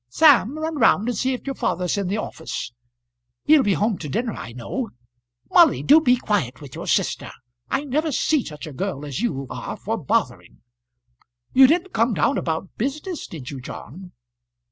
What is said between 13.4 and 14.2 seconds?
you, John?"